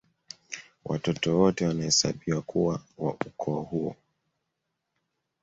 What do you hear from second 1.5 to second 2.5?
wanahesabiwa